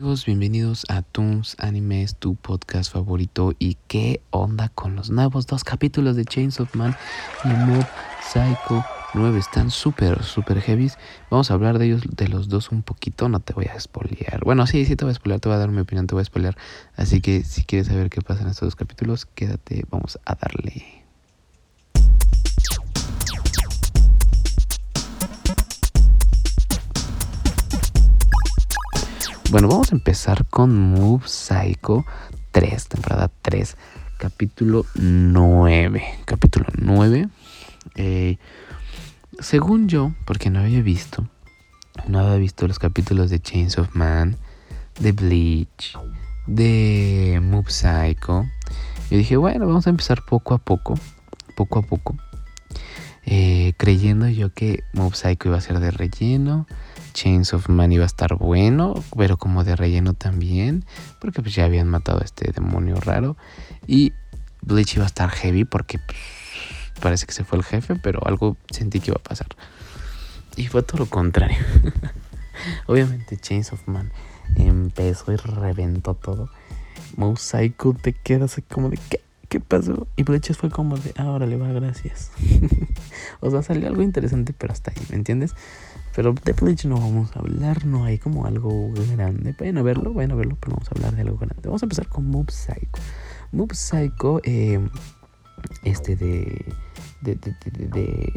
Amigos, 0.00 0.26
bienvenidos 0.26 0.84
a 0.88 1.02
Toons 1.02 1.54
Animes, 1.60 2.16
tu 2.16 2.34
podcast 2.34 2.92
favorito. 2.92 3.52
¿Y 3.60 3.76
qué 3.86 4.20
onda 4.30 4.68
con 4.68 4.96
los 4.96 5.10
nuevos 5.10 5.46
dos 5.46 5.62
capítulos 5.62 6.16
de 6.16 6.24
Chains 6.24 6.58
of 6.58 6.74
Man 6.74 6.96
y 7.44 7.48
Psycho 8.20 8.84
9? 9.14 9.38
Están 9.38 9.70
súper, 9.70 10.24
súper 10.24 10.60
heavies. 10.60 10.98
Vamos 11.30 11.48
a 11.48 11.54
hablar 11.54 11.78
de 11.78 11.86
ellos, 11.86 12.02
de 12.10 12.26
los 12.26 12.48
dos 12.48 12.72
un 12.72 12.82
poquito. 12.82 13.28
No 13.28 13.38
te 13.38 13.52
voy 13.52 13.66
a 13.66 13.78
spoilear. 13.78 14.40
Bueno, 14.44 14.66
sí, 14.66 14.84
sí 14.84 14.96
te 14.96 15.04
voy 15.04 15.12
a 15.12 15.14
spoilear, 15.14 15.38
te 15.38 15.48
voy 15.48 15.54
a 15.54 15.60
dar 15.60 15.70
mi 15.70 15.82
opinión, 15.82 16.08
te 16.08 16.16
voy 16.16 16.22
a 16.22 16.24
spoilear. 16.24 16.56
Así 16.96 17.20
que 17.20 17.44
si 17.44 17.62
quieres 17.62 17.86
saber 17.86 18.10
qué 18.10 18.20
pasa 18.20 18.42
en 18.42 18.48
estos 18.48 18.66
dos 18.66 18.76
capítulos, 18.76 19.26
quédate, 19.26 19.84
vamos 19.90 20.18
a 20.24 20.34
darle. 20.34 21.03
Bueno, 29.54 29.68
vamos 29.68 29.92
a 29.92 29.94
empezar 29.94 30.46
con 30.46 30.76
Move 30.76 31.28
Psycho 31.28 32.04
3, 32.50 32.88
temporada 32.88 33.30
3, 33.40 33.76
capítulo 34.18 34.84
9. 34.96 36.02
Capítulo 36.24 36.66
9. 36.76 37.28
Eh, 37.94 38.38
según 39.38 39.86
yo, 39.86 40.10
porque 40.24 40.50
no 40.50 40.58
había 40.58 40.82
visto, 40.82 41.28
no 42.08 42.18
había 42.18 42.34
visto 42.38 42.66
los 42.66 42.80
capítulos 42.80 43.30
de 43.30 43.38
Chains 43.38 43.78
of 43.78 43.94
Man, 43.94 44.36
de 44.98 45.12
Bleach, 45.12 45.96
de 46.48 47.38
Move 47.40 47.70
Psycho. 47.70 48.46
Yo 49.08 49.18
dije, 49.18 49.36
bueno, 49.36 49.68
vamos 49.68 49.86
a 49.86 49.90
empezar 49.90 50.24
poco 50.28 50.54
a 50.54 50.58
poco, 50.58 50.98
poco 51.56 51.78
a 51.78 51.82
poco. 51.82 52.16
Eh, 53.26 53.72
creyendo 53.76 54.28
yo 54.28 54.52
que 54.52 54.84
Move 54.92 55.14
Psycho 55.14 55.48
iba 55.48 55.56
a 55.56 55.62
ser 55.62 55.80
de 55.80 55.90
relleno 55.90 56.66
Chains 57.14 57.54
of 57.54 57.68
Man 57.68 57.92
iba 57.92 58.02
a 58.02 58.06
estar 58.06 58.34
bueno, 58.34 58.94
pero 59.16 59.38
como 59.38 59.64
de 59.64 59.76
relleno 59.76 60.12
también, 60.12 60.84
porque 61.20 61.40
pues 61.40 61.54
ya 61.54 61.64
habían 61.64 61.88
matado 61.88 62.20
a 62.20 62.24
este 62.24 62.50
demonio 62.52 62.96
raro. 62.96 63.36
Y 63.86 64.12
Bleach 64.60 64.96
iba 64.96 65.04
a 65.04 65.06
estar 65.06 65.30
heavy 65.30 65.64
porque 65.64 65.98
pues, 65.98 66.18
parece 67.00 67.24
que 67.24 67.32
se 67.32 67.44
fue 67.44 67.58
el 67.58 67.64
jefe, 67.64 67.94
pero 67.94 68.20
algo 68.26 68.56
sentí 68.70 69.00
que 69.00 69.12
iba 69.12 69.18
a 69.18 69.22
pasar. 69.22 69.46
Y 70.56 70.66
fue 70.66 70.82
todo 70.82 70.98
lo 70.98 71.06
contrario. 71.06 71.58
Obviamente 72.86 73.36
Chains 73.36 73.72
of 73.72 73.86
Man 73.86 74.10
empezó 74.56 75.32
y 75.32 75.36
reventó 75.36 76.14
todo. 76.14 76.50
Mouse 77.16 77.42
Psycho 77.42 77.94
te 77.94 78.12
quedas 78.12 78.60
como 78.68 78.90
de 78.90 78.98
¿qué? 79.08 79.20
¿Qué 79.54 79.60
pasó? 79.60 80.08
Y 80.16 80.24
Bleach 80.24 80.52
fue 80.54 80.68
como 80.68 80.96
de, 80.96 81.14
ahora 81.16 81.46
le 81.46 81.56
va, 81.56 81.68
gracias. 81.68 82.32
o 83.40 83.52
sea, 83.52 83.62
salió 83.62 83.86
algo 83.86 84.02
interesante, 84.02 84.52
pero 84.52 84.72
hasta 84.72 84.90
ahí, 84.90 85.00
¿me 85.10 85.14
entiendes? 85.14 85.54
Pero 86.16 86.34
de 86.44 86.52
Bleach 86.54 86.86
no 86.86 86.96
vamos 86.96 87.36
a 87.36 87.38
hablar, 87.38 87.86
no 87.86 88.04
hay 88.04 88.18
como 88.18 88.46
algo 88.46 88.92
grande. 89.12 89.54
Vayan 89.56 89.78
a 89.78 89.82
verlo, 89.82 90.12
vayan 90.12 90.32
a 90.32 90.34
verlo, 90.34 90.56
pero 90.58 90.72
vamos 90.72 90.88
a 90.88 90.94
hablar 90.96 91.14
de 91.14 91.22
algo 91.22 91.38
grande. 91.38 91.62
Vamos 91.66 91.84
a 91.84 91.86
empezar 91.86 92.08
con 92.08 92.26
Mob 92.26 92.50
Psycho. 92.50 93.00
Mob 93.52 93.72
Psycho, 93.72 94.40
eh, 94.42 94.80
este 95.84 96.16
de 96.16 96.74
de, 97.20 97.36
de, 97.36 97.56
de, 97.64 97.86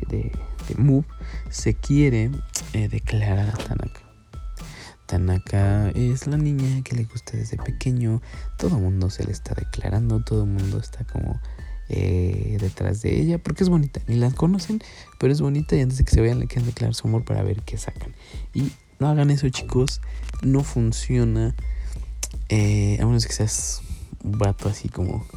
de, 0.08 0.32
de 0.78 1.04
se 1.50 1.74
quiere 1.74 2.30
eh, 2.74 2.90
declarar 2.90 3.50
a 3.50 3.54
Tanaka. 3.54 4.07
Tanaka 5.08 5.90
es 5.92 6.28
la 6.28 6.38
niña 6.38 6.84
que 6.84 6.96
le 6.96 7.06
gusta 7.06 7.38
desde 7.38 7.58
pequeño. 7.58 8.22
Todo 8.58 8.76
el 8.76 8.84
mundo 8.84 9.10
se 9.10 9.24
le 9.24 9.32
está 9.32 9.56
declarando, 9.56 10.24
todo 10.24 10.46
mundo 10.46 10.78
está 10.78 11.06
como 11.06 11.40
eh, 11.90 12.58
detrás 12.60 13.02
de 13.02 13.20
ella, 13.20 13.38
porque 13.38 13.64
es 13.64 13.70
bonita. 13.70 14.02
Ni 14.08 14.16
la 14.16 14.30
conocen, 14.32 14.82
pero 15.18 15.32
es 15.34 15.42
bonita 15.42 15.76
y 15.76 15.82
antes 15.82 15.98
de 15.98 16.04
que 16.04 16.12
se 16.12 16.22
vayan 16.22 16.40
le 16.40 16.48
quieren 16.48 16.66
declarar 16.66 16.94
su 16.94 17.08
amor 17.08 17.24
para 17.24 17.42
ver 17.42 17.64
qué 17.64 17.78
sacan. 17.78 18.14
Y 18.54 18.72
no 19.00 19.08
hagan 19.08 19.32
eso, 19.32 19.48
chicos. 19.50 20.02
No 20.42 20.64
funciona. 20.64 21.56
Eh, 22.50 22.98
a 23.02 23.06
menos 23.06 23.26
que 23.26 23.34
seas 23.34 23.82
un 24.24 24.38
vato 24.38 24.70
así 24.70 24.90
como... 24.90 25.26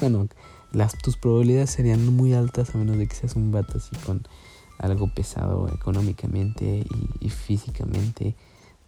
Bueno, 0.00 0.26
las, 0.72 0.98
tus 0.98 1.16
probabilidades 1.16 1.70
serían 1.70 2.04
muy 2.04 2.34
altas 2.34 2.74
a 2.74 2.78
menos 2.78 2.98
de 2.98 3.06
que 3.06 3.14
seas 3.14 3.36
un 3.36 3.52
vato 3.52 3.78
así 3.78 3.94
con 4.04 4.26
algo 4.82 5.08
pesado 5.08 5.68
económicamente 5.68 6.84
y 7.20 7.28
físicamente 7.30 8.36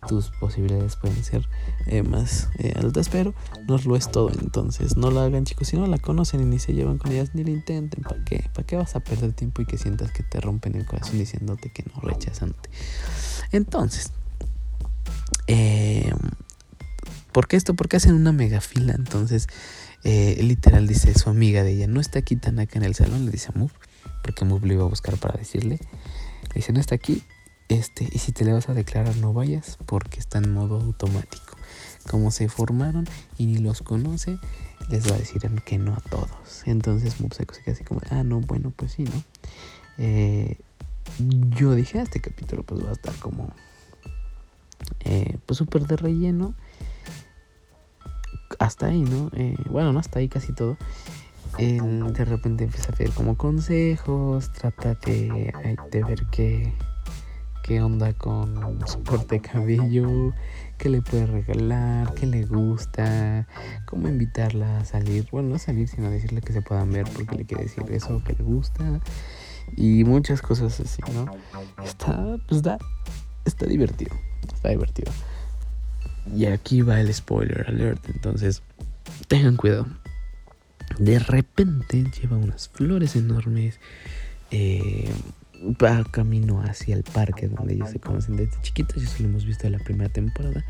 tus 0.06 0.30
posibilidades 0.30 0.96
pueden 0.96 1.22
ser 1.24 1.48
eh, 1.86 2.02
más 2.02 2.48
eh, 2.58 2.74
altas, 2.76 3.08
pero 3.08 3.34
no 3.66 3.78
lo 3.78 3.96
es 3.96 4.10
todo. 4.10 4.30
Entonces, 4.30 4.96
no 4.96 5.10
lo 5.10 5.20
hagan, 5.20 5.44
chicos. 5.44 5.68
Si 5.68 5.76
no 5.76 5.86
la 5.86 5.98
conocen 5.98 6.40
y 6.40 6.44
ni 6.44 6.58
se 6.58 6.72
llevan 6.74 6.98
con 6.98 7.12
ellas, 7.12 7.30
ni 7.34 7.44
lo 7.44 7.50
intenten. 7.50 8.02
¿Para 8.02 8.24
qué? 8.24 8.48
¿Para 8.52 8.66
qué 8.66 8.76
vas 8.76 8.96
a 8.96 9.00
perder 9.00 9.32
tiempo 9.32 9.62
y 9.62 9.66
que 9.66 9.78
sientas 9.78 10.12
que 10.12 10.22
te 10.22 10.40
rompen 10.40 10.74
el 10.76 10.86
corazón 10.86 11.18
diciéndote 11.18 11.70
que 11.70 11.84
no, 11.84 12.00
rechazándote? 12.00 12.70
Entonces, 13.52 14.12
eh, 15.46 16.12
¿por 17.32 17.48
qué 17.48 17.56
esto? 17.56 17.74
Porque 17.74 17.96
hacen 17.96 18.14
una 18.14 18.32
mega 18.32 18.60
fila. 18.60 18.94
Entonces, 18.94 19.48
eh, 20.02 20.38
literal 20.42 20.86
dice 20.86 21.14
su 21.14 21.30
amiga 21.30 21.62
de 21.62 21.72
ella: 21.72 21.86
No 21.86 22.00
está 22.00 22.18
aquí 22.20 22.36
Tanaka 22.36 22.78
en 22.78 22.84
el 22.84 22.94
salón. 22.94 23.24
Le 23.24 23.30
dice 23.30 23.50
a 23.54 23.58
Move, 23.58 23.72
porque 24.22 24.44
Move 24.44 24.66
lo 24.66 24.74
iba 24.74 24.84
a 24.84 24.88
buscar 24.88 25.16
para 25.16 25.38
decirle. 25.38 25.78
Le 26.48 26.54
dice: 26.54 26.72
No 26.72 26.80
está 26.80 26.94
aquí 26.94 27.22
este, 27.68 28.08
y 28.12 28.18
si 28.18 28.32
te 28.32 28.44
le 28.44 28.52
vas 28.52 28.68
a 28.68 28.74
declarar, 28.74 29.16
no 29.16 29.32
vayas 29.32 29.78
porque 29.86 30.20
está 30.20 30.38
en 30.38 30.52
modo 30.52 30.76
automático. 30.80 31.56
Como 32.10 32.30
se 32.30 32.48
formaron 32.48 33.06
y 33.38 33.46
ni 33.46 33.58
los 33.58 33.80
conoce, 33.80 34.38
les 34.90 35.10
va 35.10 35.16
a 35.16 35.18
decir 35.18 35.42
que 35.64 35.78
no 35.78 35.94
a 35.94 36.00
todos. 36.00 36.62
Entonces 36.66 37.20
Mupseco 37.20 37.54
se 37.54 37.62
queda 37.62 37.74
así 37.74 37.84
como, 37.84 38.00
ah, 38.10 38.22
no, 38.22 38.40
bueno, 38.40 38.72
pues 38.76 38.92
sí, 38.92 39.04
¿no? 39.04 39.24
Eh, 39.96 40.58
yo 41.56 41.74
dije, 41.74 41.98
ah, 41.98 42.02
este 42.02 42.20
capítulo 42.20 42.62
pues 42.64 42.84
va 42.84 42.90
a 42.90 42.92
estar 42.92 43.14
como, 43.16 43.50
eh, 45.00 45.38
pues 45.46 45.56
súper 45.56 45.86
de 45.86 45.96
relleno. 45.96 46.54
Hasta 48.58 48.86
ahí, 48.86 49.00
¿no? 49.00 49.30
Eh, 49.34 49.56
bueno, 49.70 49.92
no 49.92 49.98
hasta 49.98 50.18
ahí 50.18 50.28
casi 50.28 50.52
todo. 50.52 50.76
De 51.58 52.24
repente 52.24 52.64
empieza 52.64 52.92
a 52.92 52.94
pedir 52.94 53.12
como 53.12 53.36
consejos, 53.36 54.52
trata 54.52 54.94
de, 54.94 55.78
de 55.90 56.04
ver 56.04 56.26
qué 56.30 56.72
qué 57.64 57.80
onda 57.80 58.12
con 58.12 58.78
su 58.86 59.02
corte 59.02 59.36
de 59.36 59.40
cabello, 59.40 60.34
qué 60.76 60.90
le 60.90 61.00
puede 61.00 61.24
regalar, 61.24 62.12
qué 62.12 62.26
le 62.26 62.44
gusta, 62.44 63.48
cómo 63.86 64.06
invitarla 64.06 64.80
a 64.80 64.84
salir, 64.84 65.26
bueno, 65.32 65.48
no 65.48 65.58
salir, 65.58 65.88
sino 65.88 66.10
decirle 66.10 66.42
que 66.42 66.52
se 66.52 66.60
puedan 66.60 66.92
ver 66.92 67.06
porque 67.16 67.36
le 67.36 67.46
quiere 67.46 67.64
decir 67.64 67.82
eso 67.88 68.22
que 68.22 68.34
le 68.34 68.44
gusta 68.44 69.00
y 69.76 70.04
muchas 70.04 70.42
cosas 70.42 70.78
así, 70.78 71.00
¿no? 71.14 71.24
Está, 71.82 72.36
pues 72.46 72.62
da, 72.62 72.76
está 73.46 73.64
divertido, 73.64 74.14
está 74.54 74.68
divertido. 74.68 75.10
Y 76.36 76.44
aquí 76.44 76.82
va 76.82 77.00
el 77.00 77.12
spoiler 77.14 77.64
alert, 77.66 78.06
entonces 78.10 78.62
tengan 79.28 79.56
cuidado. 79.56 79.86
De 80.98 81.18
repente 81.18 82.04
lleva 82.20 82.36
unas 82.36 82.68
flores 82.68 83.16
enormes. 83.16 83.80
Eh, 84.50 85.10
va 85.82 86.04
camino 86.10 86.62
hacia 86.62 86.94
el 86.94 87.02
parque 87.02 87.48
donde 87.48 87.74
ellos 87.74 87.90
se 87.90 87.98
conocen 87.98 88.36
desde 88.36 88.60
chiquitos, 88.62 89.02
eso 89.02 89.22
lo 89.22 89.28
hemos 89.28 89.44
visto 89.44 89.66
en 89.66 89.72
la 89.72 89.78
primera 89.78 90.12
temporada. 90.12 90.64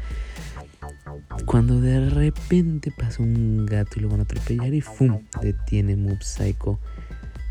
Cuando 1.47 1.81
de 1.81 2.11
repente 2.11 2.93
pasa 2.97 3.23
un 3.23 3.67
gato 3.67 3.93
y 3.97 4.01
lo 4.01 4.09
van 4.09 4.21
a 4.21 4.23
atropellar 4.25 4.73
y 4.73 4.81
¡fum! 4.81 5.21
detiene 5.41 5.97
Mob 5.97 6.23
Psycho 6.23 6.79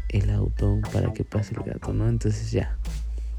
el 0.09 0.29
auto 0.29 0.79
para 0.91 1.11
que 1.11 1.23
pase 1.23 1.55
el 1.55 1.63
gato, 1.63 1.93
¿no? 1.93 2.07
Entonces 2.07 2.51
ya 2.51 2.77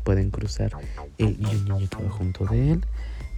pueden 0.02 0.30
cruzar 0.30 0.72
él 1.18 1.36
y 1.40 1.46
un 1.46 1.64
niño 1.64 1.88
junto 2.10 2.44
de 2.46 2.72
él 2.72 2.84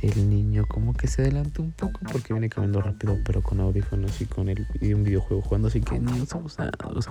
el 0.02 0.28
niño 0.28 0.66
como 0.66 0.92
que 0.92 1.08
se 1.08 1.22
adelanta 1.22 1.62
un 1.62 1.72
poco 1.72 2.00
porque 2.12 2.34
viene 2.34 2.48
caminando 2.48 2.82
rápido, 2.82 3.18
pero 3.24 3.42
con 3.42 3.60
audífonos 3.60 4.20
y 4.20 4.26
con 4.26 4.48
el 4.48 4.66
y 4.80 4.92
un 4.92 5.04
videojuego 5.04 5.42
jugando, 5.42 5.68
así 5.68 5.80
que 5.80 5.98
niños 5.98 6.34
abusados, 6.34 7.08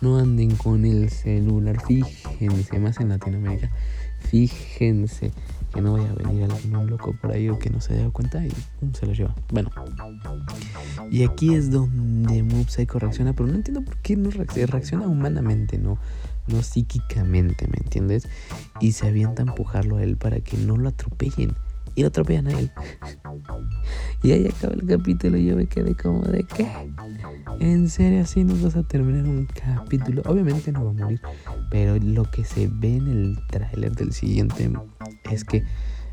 no 0.00 0.18
anden 0.18 0.54
con 0.56 0.84
el 0.84 1.10
celular, 1.10 1.80
fíjense, 1.84 2.78
más 2.78 3.00
en 3.00 3.08
Latinoamérica, 3.10 3.70
fíjense 4.20 5.32
que 5.72 5.82
no 5.82 5.94
vaya 5.94 6.10
a 6.10 6.14
venir 6.14 6.44
algún 6.44 6.88
loco 6.88 7.14
por 7.20 7.32
ahí 7.32 7.48
o 7.48 7.58
que 7.58 7.70
no 7.70 7.80
se 7.80 7.92
haya 7.92 8.02
dado 8.02 8.12
cuenta 8.12 8.44
y 8.44 8.50
se 8.94 9.04
lo 9.04 9.12
lleva. 9.12 9.34
Bueno, 9.52 9.70
y 11.10 11.24
aquí 11.24 11.54
es 11.54 11.70
donde 11.70 12.42
Mob 12.42 12.68
Psycho 12.68 12.98
reacciona, 12.98 13.34
pero 13.34 13.48
no 13.48 13.54
entiendo 13.54 13.82
por 13.82 13.96
qué 13.98 14.16
no 14.16 14.30
reacciona, 14.30 14.66
reacciona 14.66 15.06
humanamente, 15.06 15.76
no, 15.76 15.98
no 16.46 16.62
psíquicamente, 16.62 17.66
¿me 17.68 17.78
entiendes? 17.78 18.28
Y 18.80 18.92
se 18.92 19.08
avienta 19.08 19.42
a 19.42 19.46
empujarlo 19.46 19.96
a 19.96 20.02
él 20.02 20.16
para 20.16 20.40
que 20.40 20.56
no 20.56 20.76
lo 20.76 20.88
atropellen 20.88 21.54
y 21.98 22.02
lo 22.02 22.08
atropellan 22.08 22.46
a 22.46 22.58
él. 22.58 22.70
Y 24.22 24.30
ahí 24.30 24.46
acaba 24.46 24.74
el 24.74 24.86
capítulo 24.86 25.36
y 25.36 25.46
yo 25.46 25.56
me 25.56 25.66
quedé 25.66 25.96
como 25.96 26.22
de 26.22 26.44
que, 26.44 26.68
en 27.58 27.88
serio, 27.88 28.22
así 28.22 28.44
nos 28.44 28.62
vas 28.62 28.76
a 28.76 28.84
terminar 28.84 29.24
un 29.24 29.46
capítulo. 29.46 30.22
Obviamente 30.26 30.70
no 30.70 30.84
va 30.84 30.90
a 30.90 30.94
morir, 30.94 31.20
pero 31.70 31.96
lo 31.96 32.22
que 32.30 32.44
se 32.44 32.68
ve 32.68 32.96
en 32.96 33.08
el 33.08 33.38
tráiler 33.48 33.96
del 33.96 34.12
siguiente 34.12 34.70
es 35.28 35.44
que 35.44 35.64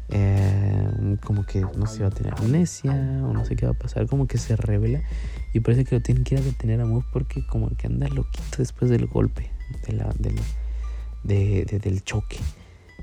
eh, 0.10 1.18
como 1.24 1.46
que 1.46 1.62
no 1.62 1.86
se 1.86 2.02
va 2.02 2.08
a 2.08 2.12
tener 2.12 2.34
amnesia 2.36 2.92
o 3.24 3.32
no 3.32 3.46
sé 3.46 3.56
qué 3.56 3.68
va 3.68 3.74
a 3.74 3.78
pasar, 3.78 4.08
como 4.08 4.26
que 4.26 4.40
se 4.40 4.56
revela 4.56 5.02
y 5.54 5.60
parece 5.60 5.86
que 5.86 5.96
lo 5.96 6.02
tienen 6.02 6.24
que 6.24 6.34
ir 6.34 6.42
a 6.42 6.44
detener 6.44 6.82
a 6.82 6.86
Moose 6.86 7.08
porque 7.14 7.46
como 7.46 7.70
que 7.78 7.86
anda 7.86 8.08
loquito 8.08 8.58
después 8.58 8.90
del 8.90 9.06
golpe, 9.06 9.52
de 9.86 9.94
la, 9.94 10.12
del, 10.18 10.40
del 11.24 12.04
choque. 12.04 12.40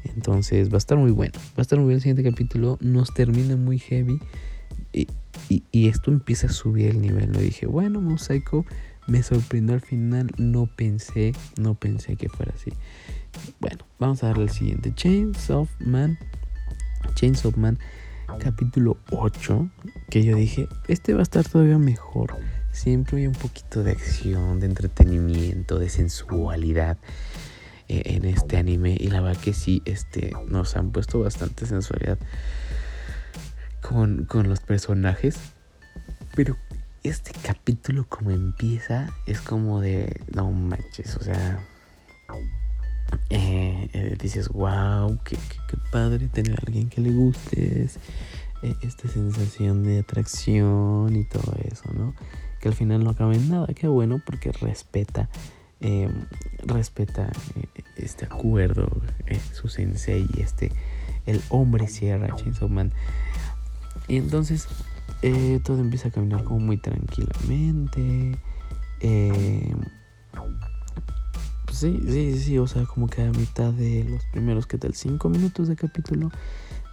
Entonces 0.05 0.71
va 0.71 0.75
a 0.75 0.79
estar 0.79 0.99
muy 0.99 1.11
bueno. 1.11 1.33
Va 1.51 1.59
a 1.59 1.63
estar 1.63 1.79
muy 1.79 1.89
bien 1.89 1.97
el 1.97 2.03
siguiente 2.03 2.23
capítulo. 2.23 2.79
Nos 2.81 3.13
termina 3.15 3.57
muy 3.57 3.79
heavy. 3.79 4.21
Y, 4.93 5.09
y, 5.49 5.89
esto 5.89 6.11
empieza 6.11 6.49
a 6.49 6.51
subir 6.51 6.91
el 6.91 7.01
nivel. 7.01 7.33
Lo 7.33 7.41
dije, 7.41 7.67
bueno, 7.67 8.01
Mosaico 8.01 8.67
me 9.07 9.23
sorprendió 9.23 9.75
al 9.75 9.81
final. 9.81 10.31
No 10.37 10.67
pensé, 10.67 11.33
no 11.59 11.75
pensé 11.75 12.17
que 12.17 12.29
fuera 12.29 12.53
así. 12.55 12.73
Bueno, 13.61 13.85
vamos 13.99 14.23
a 14.23 14.29
darle 14.29 14.45
el 14.45 14.51
siguiente. 14.51 14.93
Chains 14.95 15.51
of 15.51 15.71
Man. 15.81 16.19
Chains 17.15 17.45
of 17.45 17.57
Man, 17.57 17.79
capítulo 18.39 18.99
8. 19.11 19.69
Que 20.11 20.23
yo 20.25 20.37
dije, 20.37 20.69
este 20.89 21.15
va 21.15 21.21
a 21.21 21.23
estar 21.23 21.49
todavía 21.49 21.79
mejor. 21.79 22.37
Siempre 22.73 23.19
hay 23.19 23.27
un 23.27 23.35
poquito 23.35 23.83
de 23.83 23.93
acción, 23.93 24.61
de 24.61 24.67
entretenimiento, 24.67 25.79
de 25.79 25.89
sensualidad 25.89 26.99
en 28.05 28.25
este 28.25 28.57
anime. 28.57 28.97
Y 28.99 29.09
la 29.09 29.21
verdad 29.21 29.41
que 29.41 29.53
sí, 29.53 29.83
este, 29.85 30.33
nos 30.49 30.77
han 30.77 30.93
puesto 30.93 31.21
bastante 31.21 31.67
sensualidad 31.67 32.19
con, 33.81 34.25
con 34.25 34.49
los 34.49 34.61
personajes. 34.61 35.37
Pero 36.35 36.57
este 37.03 37.33
capítulo 37.43 38.07
como 38.09 38.31
empieza 38.31 39.13
es 39.27 39.41
como 39.41 39.81
de, 39.81 40.21
no 40.35 40.51
manches, 40.53 41.17
o 41.17 41.23
sea, 41.23 41.61
eh, 43.31 43.89
eh, 43.93 44.17
dices, 44.21 44.49
wow, 44.49 45.19
qué, 45.25 45.37
padre 45.91 46.29
tener 46.29 46.53
a 46.53 46.63
alguien 46.67 46.89
que 46.89 47.01
le 47.01 47.11
guste, 47.11 47.89
eh, 48.63 48.75
esta 48.83 49.09
sensación 49.09 49.83
de 49.83 50.01
atracción 50.01 51.15
y 51.17 51.25
todo 51.25 51.55
eso, 51.71 51.93
¿no? 51.93 52.15
Que 52.61 52.69
al 52.69 52.75
final 52.75 53.03
no 53.03 53.11
acaba 53.11 53.35
en 53.35 53.51
nada, 53.51 53.67
qué 53.75 53.89
bueno 53.89 54.23
porque 54.25 54.53
respeta, 54.53 55.29
respeta 56.65 57.31
este 57.97 58.27
acuerdo, 58.27 58.89
su 59.53 59.69
sensei, 59.69 60.27
este, 60.39 60.73
el 61.27 61.41
hombre 61.49 61.89
Sierra, 61.89 62.35
Chainsaw 62.37 62.69
Man. 62.69 62.93
Y 64.09 64.17
entonces 64.17 64.69
todo 65.65 65.81
empieza 65.81 66.09
a 66.09 66.11
caminar 66.11 66.45
como 66.45 66.61
muy 66.61 66.77
tranquilamente. 66.77 68.39
Eh, 69.01 69.75
sí, 71.73 72.01
sí, 72.07 72.39
sí, 72.39 72.59
o 72.59 72.67
sea, 72.67 72.85
como 72.85 73.09
que 73.09 73.23
a 73.23 73.31
mitad 73.31 73.73
de 73.73 74.05
los 74.05 74.25
primeros, 74.27 74.67
¿qué 74.67 74.79
tal? 74.79 74.95
Cinco 74.95 75.29
minutos 75.29 75.69
de 75.69 75.75
capítulo, 75.75 76.31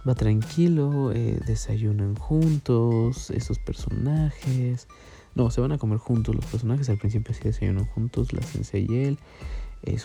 va 0.08 0.14
tranquilo, 0.14 1.12
eh, 1.12 1.38
desayunan 1.46 2.16
juntos, 2.16 3.30
esos 3.30 3.58
personajes. 3.60 4.88
No, 5.40 5.50
se 5.50 5.62
van 5.62 5.72
a 5.72 5.78
comer 5.78 5.96
juntos 5.96 6.34
los 6.34 6.44
personajes, 6.44 6.90
al 6.90 6.98
principio 6.98 7.32
sí 7.32 7.40
desayunan 7.44 7.86
juntos, 7.86 8.34
la 8.34 8.42
sensei 8.42 8.86
y 8.86 9.04
él. 9.04 9.18
Eh, 9.84 9.96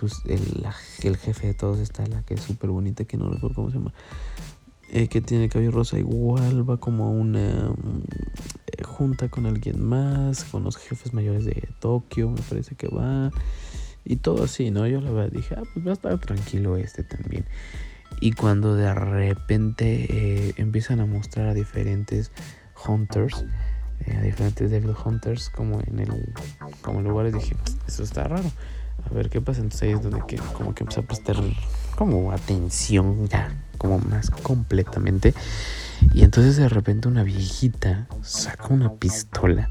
el, 1.04 1.18
jefe 1.18 1.48
de 1.48 1.54
todos 1.54 1.80
está 1.80 2.08
la 2.08 2.22
que 2.22 2.36
es 2.36 2.40
súper 2.40 2.70
bonita, 2.70 3.04
que 3.04 3.18
no 3.18 3.30
recuerdo 3.30 3.56
cómo 3.56 3.70
se 3.70 3.78
llama. 3.78 3.94
Eh, 4.94 5.10
que 5.10 5.20
tiene 5.20 5.50
cabello 5.50 5.72
rosa 5.72 6.00
igual, 6.00 6.70
va 6.70 6.78
como 6.78 7.12
una 7.12 7.70
mm, 7.70 8.84
junta 8.86 9.28
con 9.28 9.46
alguien 9.46 9.84
más, 9.84 10.46
con 10.46 10.64
los 10.64 10.78
jefes 10.78 11.14
mayores 11.14 11.44
de 11.44 11.68
Tokio, 11.82 12.30
me 12.30 12.42
parece 12.42 12.76
que 12.76 12.88
va. 12.88 13.30
Y 14.06 14.16
todo 14.16 14.46
así, 14.46 14.72
¿no? 14.72 14.88
Yo 14.88 15.02
la 15.02 15.12
verdad 15.12 15.34
dije, 15.34 15.56
ah, 15.58 15.64
pues 15.74 15.86
va 15.86 15.90
a 15.90 15.96
estar 15.96 16.18
tranquilo 16.18 16.78
este 16.78 17.04
también. 17.04 17.44
Y 18.22 18.32
cuando 18.32 18.74
de 18.74 18.94
repente 18.94 20.06
eh, 20.10 20.54
empiezan 20.56 21.02
a 21.02 21.06
mostrar 21.06 21.50
a 21.50 21.54
diferentes 21.54 22.32
hunters, 22.88 23.44
eh, 24.06 24.18
a 24.18 24.22
diferentes 24.22 24.70
devil 24.70 24.94
hunters, 25.04 25.50
como 25.50 25.80
en 25.82 26.00
el 26.00 26.34
como 26.82 27.02
lugares, 27.02 27.34
dije, 27.34 27.56
eso 27.88 28.04
está 28.04 28.24
raro. 28.26 28.50
A 29.10 29.14
ver 29.14 29.30
qué 29.30 29.42
pasa. 29.42 29.62
Entonces 29.62 29.84
ahí 29.84 29.92
es 29.94 30.02
donde 30.02 30.22
que, 30.28 30.38
como 30.54 30.74
que 30.74 30.84
empieza 30.84 31.02
a 31.02 31.06
prestar 31.06 31.38
como 31.96 32.32
atención 32.32 33.28
ya, 33.28 33.56
como 33.78 34.00
más 34.00 34.30
completamente. 34.30 35.34
Y 36.14 36.24
entonces 36.24 36.58
de 36.58 36.70
repente 36.70 37.08
una 37.08 37.24
viejita 37.24 38.08
saca 38.22 38.68
una 38.68 38.94
pistola 38.94 39.70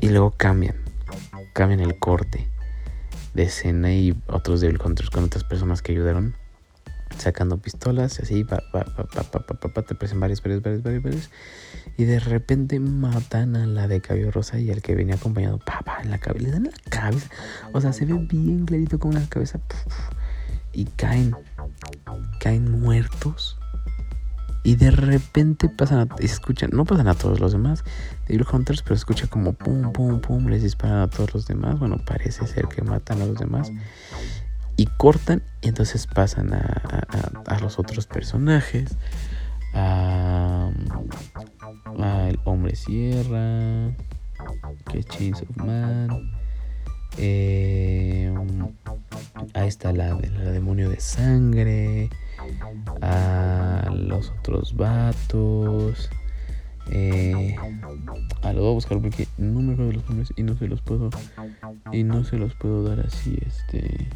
y 0.00 0.08
luego 0.08 0.32
cambian, 0.32 0.76
cambian 1.52 1.80
el 1.80 1.98
corte 1.98 2.48
de 3.34 3.44
escena 3.44 3.92
y 3.92 4.16
otros 4.26 4.60
Devil 4.60 4.80
Hunters 4.84 5.10
con 5.10 5.24
otras 5.24 5.44
personas 5.44 5.82
que 5.82 5.92
ayudaron 5.92 6.34
sacando 7.16 7.58
pistolas 7.58 8.20
así, 8.20 8.44
pa, 8.44 8.62
pa, 8.72 8.84
pa, 8.84 9.82
te 9.82 9.94
presentan 9.94 10.20
varios, 10.20 10.42
varios, 10.42 10.62
varios, 10.62 11.02
varios, 11.02 11.30
y 11.96 12.04
de 12.04 12.20
repente 12.20 12.80
matan 12.80 13.56
a 13.56 13.66
la 13.66 13.88
de 13.88 14.00
cabello 14.00 14.30
rosa 14.30 14.58
y 14.58 14.70
al 14.70 14.82
que 14.82 14.94
venía 14.94 15.16
acompañado, 15.16 15.58
papá, 15.58 15.98
en 16.02 16.10
la 16.10 16.18
cabeza, 16.18 16.46
le 16.46 16.52
dan 16.52 16.64
la 16.64 16.90
cabeza, 16.90 17.28
o 17.72 17.80
sea, 17.80 17.92
se 17.92 18.06
ve 18.06 18.14
bien 18.14 18.66
clarito 18.66 18.98
con 18.98 19.14
la 19.14 19.26
cabeza, 19.28 19.60
y 20.72 20.84
caen, 20.84 21.34
caen 22.38 22.70
muertos 22.80 23.58
y 24.62 24.76
de 24.76 24.90
repente 24.90 25.68
pasan 25.68 26.00
a, 26.00 26.16
escuchan, 26.18 26.70
no 26.72 26.84
pasan 26.84 27.08
a 27.08 27.14
todos 27.14 27.40
los 27.40 27.52
demás 27.52 27.82
Devil 28.28 28.46
Hunters, 28.52 28.82
pero 28.82 28.94
escucha 28.94 29.26
como 29.26 29.54
pum, 29.54 29.92
pum, 29.92 30.20
pum, 30.20 30.48
les 30.48 30.62
disparan 30.62 30.98
a 30.98 31.08
todos 31.08 31.34
los 31.34 31.46
demás. 31.46 31.78
Bueno, 31.78 31.96
parece 32.04 32.46
ser 32.46 32.68
que 32.68 32.82
matan 32.82 33.22
a 33.22 33.26
los 33.26 33.38
demás. 33.38 33.72
Y 34.80 34.86
cortan 34.96 35.42
y 35.60 35.68
entonces 35.68 36.06
pasan 36.06 36.54
a, 36.54 37.04
a, 37.46 37.60
los 37.60 37.78
otros 37.78 38.06
personajes. 38.06 38.96
A, 39.74 40.70
el 42.26 42.40
hombre 42.44 42.74
sierra, 42.76 43.94
que 44.90 45.04
Chains 45.04 45.42
of 45.42 45.54
Man. 45.58 46.32
Eh, 47.18 48.34
ahí 49.52 49.68
está 49.68 49.92
la, 49.92 50.14
la 50.14 50.50
demonio 50.50 50.88
de 50.88 50.98
sangre 50.98 52.08
a 53.02 53.86
los 53.94 54.30
otros 54.30 54.74
vatos. 54.74 56.08
Eh, 56.90 57.54
a 58.40 58.52
lo 58.54 58.62
voy 58.62 58.70
a 58.70 58.74
buscar 58.74 58.98
porque 58.98 59.28
no 59.36 59.60
me 59.60 59.74
acuerdo 59.74 59.92
los 59.92 60.04
nombres 60.06 60.32
y 60.36 60.42
no 60.42 60.56
se 60.56 60.68
los 60.68 60.80
puedo 60.80 61.10
y 61.92 62.02
no 62.02 62.24
se 62.24 62.38
los 62.38 62.54
puedo 62.54 62.82
dar 62.82 63.00
así 63.00 63.38
este 63.46 64.08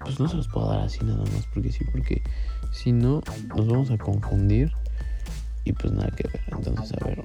pues 0.00 0.20
no 0.20 0.28
se 0.28 0.36
los 0.36 0.48
puedo 0.48 0.70
dar 0.70 0.80
así 0.80 1.04
nada 1.04 1.18
más 1.18 1.46
porque 1.52 1.72
sí 1.72 1.84
porque 1.90 2.22
si 2.72 2.92
no 2.92 3.22
nos 3.54 3.66
vamos 3.66 3.90
a 3.90 3.98
confundir 3.98 4.72
y 5.64 5.72
pues 5.72 5.92
nada 5.92 6.10
que 6.10 6.28
ver. 6.28 6.42
Entonces 6.52 6.92
a 7.00 7.04
ver 7.04 7.22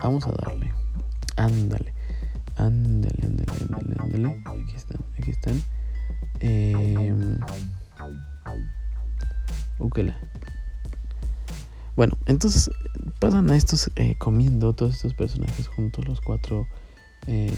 vamos 0.00 0.26
a 0.26 0.32
darle. 0.32 0.72
Ándale 1.36 1.92
ándale 2.56 3.18
ándale 3.22 3.52
ándale 3.60 3.96
ándale. 3.98 4.42
Aquí 4.46 4.76
están 4.76 4.98
aquí 5.18 5.30
están. 5.30 5.62
Eh, 6.40 7.38
bueno, 11.96 12.18
entonces 12.26 12.70
pasan 13.20 13.50
a 13.50 13.56
estos 13.56 13.90
eh, 13.96 14.16
comiendo 14.18 14.74
todos 14.74 14.96
estos 14.96 15.14
personajes 15.14 15.66
juntos, 15.68 16.06
los 16.06 16.20
cuatro, 16.20 16.66
eh, 17.26 17.54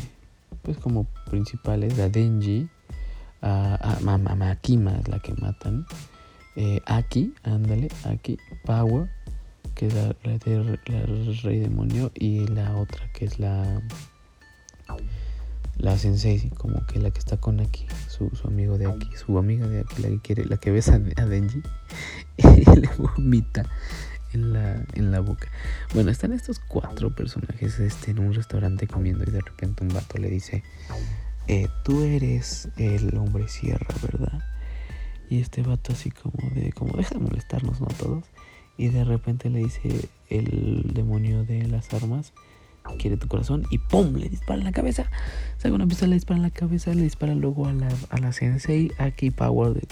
pues 0.63 0.79
como 0.79 1.05
principales, 1.29 1.99
a 1.99 2.09
Denji, 2.09 2.69
a, 3.43 3.75
a, 3.75 4.35
Makima 4.35 4.97
es 4.99 5.09
la 5.09 5.19
que 5.21 5.35
matan, 5.35 5.87
eh, 6.57 6.81
Aki, 6.87 7.35
ándale, 7.45 7.89
Aki, 8.05 8.39
Power, 8.65 9.09
que 9.75 9.87
es 9.87 9.95
la, 9.95 10.15
rey 11.43 11.59
demonio, 11.61 12.11
y 12.15 12.47
la 12.49 12.77
otra 12.77 13.11
que 13.13 13.27
es 13.27 13.39
la 13.39 13.83
la 15.79 15.97
sensei, 15.97 16.51
como 16.57 16.85
que 16.87 16.99
la 16.99 17.11
que 17.11 17.21
está 17.21 17.37
con 17.37 17.61
Aki, 17.61 17.87
su, 18.09 18.31
amigo 18.45 18.79
de 18.79 18.87
Aki, 18.87 19.11
su 19.17 19.39
amiga 19.39 19.69
de 19.69 19.81
Aki, 19.81 20.03
la 20.03 20.09
que 20.09 20.21
quiere, 20.21 20.45
la 20.45 20.57
que 20.57 20.73
besa 20.73 20.95
a 20.95 21.25
Denji 21.25 21.63
y 22.37 22.65
le 22.81 22.89
vomita 22.99 23.65
en 24.33 24.53
la, 24.53 24.85
en 24.95 25.13
la 25.13 25.21
boca. 25.21 25.49
Bueno, 25.95 26.11
están 26.11 26.33
estos 26.33 26.59
cuatro 26.59 27.15
personajes 27.15 27.79
este, 27.79 28.11
en 28.11 28.19
un 28.19 28.35
restaurante 28.35 28.87
comiendo 28.87 29.25
y 29.25 29.31
de 29.31 29.41
repente 29.41 29.85
un 29.85 29.91
vato 29.91 30.19
le 30.19 30.29
dice, 30.29 30.65
eh, 31.49 31.69
tú 31.83 32.03
eres 32.03 32.69
el 32.77 33.17
hombre 33.17 33.49
sierra, 33.49 33.95
¿verdad? 34.03 34.43
Y 35.31 35.41
este 35.41 35.63
vato 35.63 35.93
así 35.93 36.11
como 36.11 36.51
de, 36.55 36.73
como 36.73 36.97
deja 36.97 37.15
de 37.15 37.21
molestarnos, 37.21 37.81
¿no? 37.81 37.87
Todos. 37.87 38.25
Y 38.77 38.89
de 38.89 39.05
repente 39.05 39.51
le 39.51 39.59
dice 39.59 40.09
el 40.31 40.93
demonio 40.95 41.45
de 41.45 41.67
las 41.67 41.93
armas, 41.93 42.33
quiere 42.97 43.17
tu 43.17 43.29
corazón 43.29 43.67
y 43.71 43.79
¡pum! 43.79 44.15
Le 44.15 44.29
dispara 44.29 44.59
en 44.59 44.65
la 44.65 44.73
cabeza. 44.73 45.11
Saca 45.59 45.75
una 45.75 45.87
pistola, 45.87 46.11
le 46.11 46.17
dispara 46.17 46.37
en 46.37 46.43
la 46.43 46.51
cabeza, 46.51 46.95
le 46.95 47.03
dispara 47.03 47.35
luego 47.35 47.67
a 47.67 47.73
la, 47.73 47.89
a 48.11 48.19
la 48.19 48.33
sensei. 48.33 48.93
Aquí 48.99 49.31
Power 49.31 49.87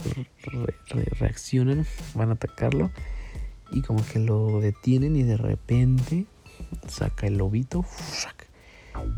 reaccionan, 1.19 1.85
van 2.15 2.31
a 2.31 2.33
atacarlo 2.35 2.91
y 3.73 3.83
como 3.83 4.05
que 4.07 4.19
lo 4.19 4.61
detienen 4.61 5.17
y 5.17 5.25
de 5.25 5.37
repente 5.37 6.27
saca 6.89 7.27
el 7.27 7.39
lobito, 7.39 7.85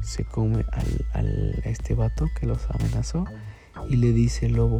se 0.02 0.24
come 0.24 0.64
al, 1.12 1.62
a 1.64 1.68
este 1.68 1.94
vato 1.94 2.28
que 2.38 2.46
los 2.46 2.68
amenazó 2.70 3.24
y 3.88 3.96
le 3.96 4.12
dice 4.12 4.48
lobo, 4.48 4.78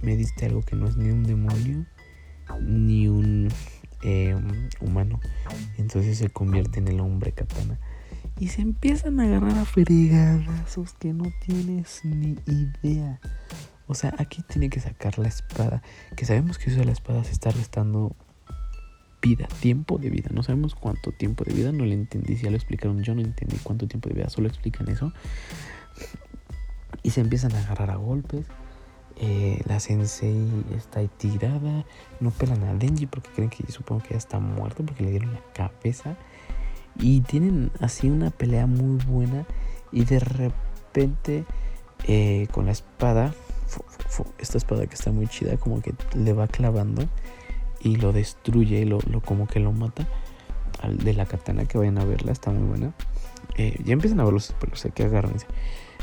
me 0.00 0.16
diste 0.16 0.46
algo 0.46 0.62
que 0.62 0.76
no 0.76 0.86
es 0.86 0.96
ni 0.96 1.10
un 1.10 1.24
demonio 1.24 1.86
ni 2.60 3.08
un 3.08 3.48
eh, 4.02 4.36
humano. 4.80 5.20
Entonces 5.76 6.18
se 6.18 6.30
convierte 6.30 6.78
en 6.78 6.88
el 6.88 7.00
hombre 7.00 7.32
katana. 7.32 7.78
Y 8.38 8.48
se 8.48 8.62
empiezan 8.62 9.18
a 9.18 9.24
agarrar 9.24 9.58
a 9.58 9.64
fregadazos 9.64 10.94
que 10.94 11.12
no 11.12 11.24
tienes 11.44 12.04
ni 12.04 12.36
idea. 12.46 13.20
O 13.88 13.94
sea, 13.94 14.14
aquí 14.18 14.42
tiene 14.42 14.70
que 14.70 14.80
sacar 14.80 15.18
la 15.18 15.28
espada. 15.28 15.82
Que 16.14 16.24
sabemos 16.24 16.58
que 16.58 16.70
usa 16.70 16.84
la 16.84 16.92
espada 16.92 17.24
se 17.24 17.32
está 17.32 17.50
restando 17.50 18.14
vida, 19.28 19.48
tiempo 19.60 19.98
de 19.98 20.10
vida. 20.10 20.30
No 20.32 20.42
sabemos 20.42 20.74
cuánto 20.74 21.12
tiempo 21.12 21.44
de 21.44 21.52
vida, 21.54 21.72
no 21.72 21.84
le 21.84 21.94
entendí. 21.94 22.36
Si 22.36 22.44
ya 22.44 22.50
lo 22.50 22.56
explicaron, 22.56 23.02
yo 23.02 23.14
no 23.14 23.20
entendí 23.20 23.56
cuánto 23.62 23.86
tiempo 23.86 24.08
de 24.08 24.16
vida, 24.16 24.30
solo 24.30 24.48
explican 24.48 24.88
eso. 24.88 25.12
Y 27.02 27.10
se 27.10 27.20
empiezan 27.20 27.54
a 27.54 27.60
agarrar 27.60 27.90
a 27.90 27.96
golpes. 27.96 28.46
Eh, 29.20 29.60
la 29.66 29.80
sensei 29.80 30.48
está 30.76 31.00
ahí 31.00 31.10
tirada. 31.18 31.84
No 32.20 32.30
pelan 32.30 32.64
a 32.64 32.74
Denji 32.74 33.06
porque 33.06 33.30
creen 33.30 33.50
que 33.50 33.70
supongo 33.70 34.02
que 34.02 34.10
ya 34.10 34.18
está 34.18 34.38
muerto 34.38 34.84
porque 34.84 35.04
le 35.04 35.10
dieron 35.10 35.32
la 35.32 35.42
cabeza. 35.52 36.16
Y 36.98 37.20
tienen 37.20 37.70
así 37.80 38.08
una 38.08 38.30
pelea 38.30 38.66
muy 38.66 38.98
buena. 39.04 39.46
Y 39.92 40.04
de 40.04 40.20
repente, 40.20 41.44
eh, 42.06 42.48
con 42.52 42.66
la 42.66 42.72
espada, 42.72 43.34
esta 44.38 44.58
espada 44.58 44.86
que 44.86 44.94
está 44.94 45.12
muy 45.12 45.26
chida, 45.28 45.56
como 45.58 45.82
que 45.82 45.94
le 46.14 46.32
va 46.32 46.48
clavando 46.48 47.02
y 47.80 47.96
lo 47.96 48.12
destruye, 48.12 48.84
lo, 48.84 48.98
lo 49.10 49.20
como 49.20 49.46
que 49.46 49.60
lo 49.60 49.72
mata. 49.72 50.06
De 50.88 51.12
la 51.12 51.26
katana, 51.26 51.64
que 51.64 51.76
vayan 51.76 51.98
a 51.98 52.04
verla, 52.04 52.30
está 52.30 52.52
muy 52.52 52.68
buena. 52.68 52.92
Eh, 53.56 53.80
ya 53.84 53.92
empiezan 53.92 54.20
a 54.20 54.24
ver 54.24 54.32
los 54.32 54.52
pelos, 54.52 54.86
que 54.94 55.02
agarran. 55.02 55.34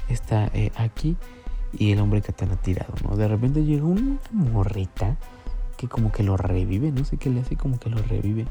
Está 0.10 0.52
eh, 0.54 0.72
aquí 0.76 1.16
y 1.78 1.92
el 1.92 2.00
hombre 2.00 2.22
katana 2.22 2.56
tirado, 2.58 2.94
¿no? 3.04 3.16
De 3.16 3.28
repente 3.28 3.64
llega 3.64 3.86
una 3.86 4.20
morrita 4.32 5.18
que 5.78 5.88
como 5.88 6.12
que 6.12 6.24
lo 6.24 6.38
revive, 6.38 6.92
no 6.92 7.06
sé 7.06 7.18
qué 7.18 7.30
le 7.30 7.42
hace, 7.42 7.56
como 7.56 7.80
que 7.80 7.90
lo 7.90 7.98
revive. 7.98 8.46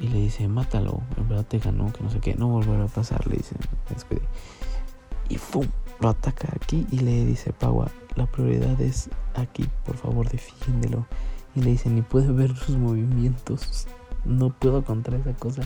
Y 0.00 0.08
le 0.08 0.20
dice, 0.20 0.48
mátalo, 0.48 1.02
en 1.16 1.28
verdad 1.28 1.44
te 1.44 1.58
ganó, 1.58 1.92
que 1.92 2.02
no 2.02 2.10
sé 2.10 2.20
qué, 2.20 2.34
no 2.34 2.48
volverá 2.48 2.84
a 2.84 2.88
pasar, 2.88 3.26
le 3.26 3.36
dice, 3.36 3.56
Y 5.28 5.36
¡fum! 5.36 5.66
Lo 6.00 6.08
ataca 6.08 6.48
aquí 6.56 6.86
y 6.90 7.00
le 7.00 7.26
dice, 7.26 7.52
Paua, 7.52 7.90
la 8.14 8.24
prioridad 8.24 8.80
es 8.80 9.10
aquí, 9.34 9.68
por 9.84 9.96
favor 9.96 10.30
defiéndelo. 10.30 11.06
Le 11.60 11.70
dice, 11.70 11.90
ni 11.90 12.02
puede 12.02 12.32
ver 12.32 12.56
sus 12.56 12.76
movimientos, 12.76 13.86
no 14.24 14.50
puedo 14.50 14.84
contra 14.84 15.18
esa 15.18 15.34
cosa. 15.34 15.62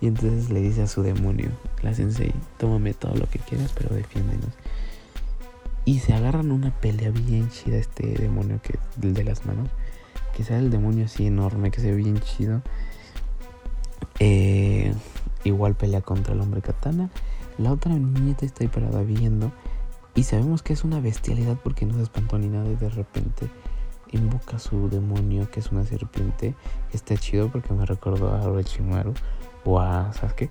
Y 0.00 0.08
entonces 0.08 0.50
le 0.50 0.60
dice 0.60 0.82
a 0.82 0.86
su 0.86 1.02
demonio, 1.02 1.50
la 1.82 1.94
sensei, 1.94 2.34
tómame 2.58 2.94
todo 2.94 3.14
lo 3.14 3.26
que 3.28 3.38
quieras, 3.38 3.72
pero 3.76 3.94
defiéndenos. 3.94 4.50
Y 5.84 6.00
se 6.00 6.14
agarran 6.14 6.50
una 6.50 6.70
pelea 6.80 7.10
bien 7.10 7.48
chida 7.50 7.76
este 7.76 8.06
demonio 8.06 8.60
que 8.62 8.78
el 9.02 9.14
de 9.14 9.24
las 9.24 9.46
manos. 9.46 9.68
Que 10.36 10.42
sea 10.42 10.58
el 10.58 10.70
demonio 10.70 11.04
así 11.04 11.26
enorme, 11.26 11.70
que 11.70 11.80
se 11.80 11.90
ve 11.90 11.96
bien 11.96 12.18
chido. 12.20 12.62
Eh, 14.18 14.92
igual 15.44 15.74
pelea 15.74 16.00
contra 16.00 16.34
el 16.34 16.40
hombre 16.40 16.62
katana. 16.62 17.10
La 17.58 17.72
otra 17.72 17.94
niñita 17.94 18.46
está 18.46 18.64
ahí 18.64 18.68
parada 18.68 19.02
viendo. 19.02 19.52
Y 20.14 20.24
sabemos 20.24 20.62
que 20.62 20.72
es 20.72 20.84
una 20.84 21.00
bestialidad 21.00 21.58
porque 21.62 21.86
no 21.86 21.94
se 21.94 22.02
espantó 22.02 22.38
ni 22.38 22.48
nada 22.48 22.68
y 22.68 22.76
de 22.76 22.88
repente 22.88 23.48
invoca 24.16 24.58
su 24.58 24.88
demonio 24.88 25.50
que 25.50 25.60
es 25.60 25.72
una 25.72 25.84
serpiente. 25.84 26.54
Está 26.92 27.16
chido 27.16 27.48
porque 27.48 27.72
me 27.72 27.84
recordó 27.86 28.34
a 28.34 28.42
Orochimaru 28.42 29.14
o 29.64 29.80
a 29.80 30.12
Sasuke. 30.12 30.50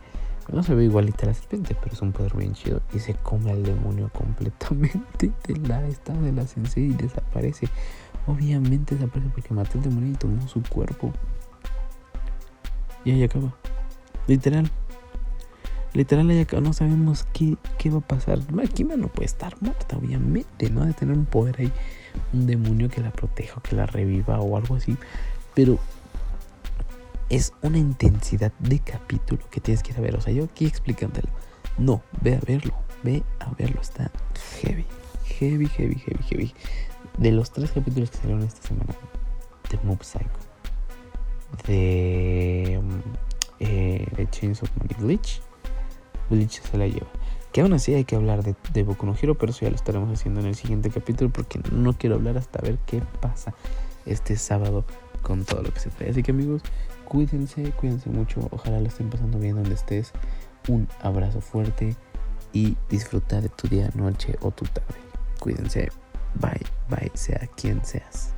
No 0.52 0.62
se 0.62 0.76
ve 0.76 0.84
igualita 0.84 1.26
la 1.26 1.34
serpiente, 1.34 1.76
pero 1.80 1.94
es 1.94 2.02
un 2.02 2.12
poder 2.12 2.36
bien 2.36 2.54
chido. 2.54 2.82
Y 2.94 3.00
se 3.00 3.14
come 3.14 3.52
al 3.52 3.64
demonio 3.64 4.10
completamente 4.10 5.32
de 5.48 5.56
la 5.68 5.88
esta 5.88 6.14
de 6.14 6.32
la 6.34 6.46
sensei 6.46 6.86
y 6.86 6.94
desaparece. 6.94 7.70
Obviamente 8.28 8.96
desaparece 8.96 9.32
porque 9.34 9.54
mató 9.54 9.78
al 9.78 9.84
demonio 9.84 10.12
y 10.12 10.16
tomó 10.16 10.48
su 10.48 10.62
cuerpo. 10.64 11.14
Y 13.06 13.12
ahí 13.12 13.24
acaba. 13.24 13.56
Literal. 14.28 14.70
Literal 15.94 16.30
ahí 16.30 16.40
acaba. 16.42 16.62
No 16.62 16.74
sabemos 16.74 17.26
qué, 17.34 17.56
qué 17.78 17.90
va 17.90 18.00
a 18.00 18.02
pasar. 18.02 18.40
Kima 18.74 18.96
no 18.96 19.08
puede 19.08 19.26
estar 19.26 19.56
muerta, 19.62 19.98
obviamente. 19.98 20.70
No 20.70 20.86
de 20.86 20.94
tener 20.94 21.18
un 21.18 21.26
poder 21.26 21.56
ahí. 21.60 21.72
Un 22.34 22.48
demonio 22.48 22.90
que 22.90 23.02
la 23.02 23.12
proteja 23.12 23.56
o 23.58 23.62
que 23.62 23.76
la 23.76 23.86
reviva 23.86 24.40
o 24.40 24.58
algo 24.58 24.76
así. 24.76 24.98
Pero 25.54 25.80
es 27.30 27.54
una 27.62 27.78
intensidad 27.78 28.52
de 28.60 28.80
capítulo 28.80 29.42
que 29.50 29.60
tienes 29.60 29.84
que 29.84 29.92
ir 29.92 29.98
a 29.98 30.02
ver. 30.02 30.16
O 30.16 30.22
sea, 30.22 30.34
yo 30.34 30.44
aquí 30.46 30.66
explicándolo. 30.66 31.30
No, 31.78 32.04
ve 32.22 32.36
a 32.36 32.40
verlo. 32.46 32.74
Ve 33.04 33.24
a 33.40 33.52
verlo. 33.54 33.82
Está 33.82 34.12
heavy. 34.62 34.86
Heavy, 35.26 35.68
heavy, 35.68 35.96
heavy, 35.96 36.24
heavy. 36.30 36.54
De 37.18 37.32
los 37.32 37.52
tres 37.52 37.72
capítulos 37.72 38.12
que 38.12 38.18
salieron 38.18 38.44
esta 38.44 38.68
semana. 38.68 38.94
De 39.70 39.78
Mob 39.84 40.04
Psycho. 40.04 40.30
De, 41.68 42.82
eh, 43.60 44.08
de 44.16 44.30
Chains 44.30 44.64
of 44.64 44.70
Money 44.78 44.96
Bleach. 45.00 45.42
Bleach 46.30 46.62
se 46.62 46.78
la 46.78 46.88
lleva. 46.88 47.08
Que 47.54 47.62
aún 47.62 47.72
así 47.74 47.94
hay 47.94 48.04
que 48.04 48.16
hablar 48.16 48.44
de, 48.44 48.56
de 48.74 48.84
Boku 48.84 49.06
no 49.06 49.16
Hero, 49.16 49.36
pero 49.36 49.52
eso 49.52 49.62
ya 49.62 49.70
lo 49.70 49.76
estaremos 49.76 50.12
haciendo 50.12 50.42
en 50.42 50.48
el 50.48 50.56
siguiente 50.56 50.90
capítulo 50.90 51.32
porque 51.32 51.62
no 51.72 51.94
quiero 51.94 52.16
hablar 52.16 52.38
hasta 52.38 52.60
ver 52.60 52.80
qué 52.86 53.02
pasa 53.22 53.54
este 54.06 54.36
sábado 54.36 54.84
con 55.22 55.46
todo 55.46 55.62
lo 55.62 55.74
que 55.74 55.80
se 55.80 55.90
trae. 55.90 56.10
Así 56.10 56.24
que 56.24 56.32
amigos, 56.32 56.64
cuídense, 57.06 57.72
cuídense 57.72 58.10
mucho. 58.10 58.48
Ojalá 58.52 58.80
lo 58.80 58.88
estén 58.88 59.10
pasando 59.10 59.40
bien 59.40 59.56
donde 59.56 59.76
estés. 59.76 60.12
Un 60.68 60.88
abrazo 61.02 61.42
fuerte 61.42 61.96
y 62.54 62.76
disfruta 62.90 63.40
de 63.40 63.50
tu 63.50 63.68
día, 63.68 63.90
noche 63.96 64.36
o 64.42 64.52
tu 64.52 64.66
tarde. 64.66 64.96
Cuídense. 65.40 65.90
Bye, 66.36 66.66
bye, 66.90 67.12
sea 67.14 67.48
quien 67.56 67.86
seas. 67.86 68.34